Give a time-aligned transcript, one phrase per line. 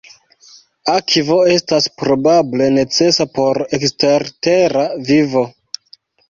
[0.93, 5.47] Akvo estas probable necesa por ekstertera vivo.